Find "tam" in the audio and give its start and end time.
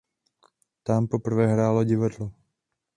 0.83-1.07